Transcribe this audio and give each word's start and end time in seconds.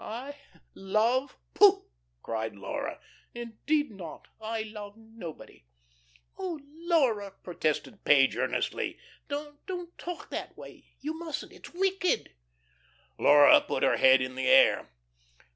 "I? 0.03 0.33
Love? 0.73 1.37
Pooh!" 1.53 1.85
cried 2.23 2.55
Laura. 2.55 2.99
"Indeed 3.35 3.91
not. 3.91 4.27
I 4.39 4.63
love 4.63 4.97
nobody." 4.97 5.65
"Oh, 6.39 6.59
Laura," 6.73 7.35
protested 7.43 8.03
Page 8.03 8.35
earnestly. 8.35 8.97
"Don't, 9.27 9.63
don't 9.67 9.95
talk 9.99 10.31
that 10.31 10.57
way. 10.57 10.87
You 11.01 11.19
mustn't. 11.19 11.51
It's 11.53 11.75
wicked." 11.75 12.33
Laura 13.19 13.61
put 13.61 13.83
her 13.83 13.97
head 13.97 14.21
in 14.21 14.33
the 14.33 14.47
air. 14.47 14.89